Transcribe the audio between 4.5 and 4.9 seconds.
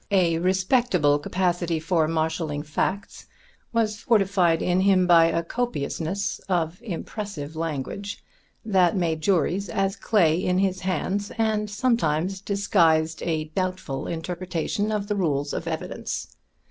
in